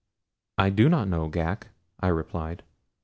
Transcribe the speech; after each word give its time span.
"I 0.57 0.71
do 0.71 0.89
not 0.89 1.07
know, 1.09 1.29
Ghak," 1.29 1.67
I 1.99 2.07
replied. 2.07 2.63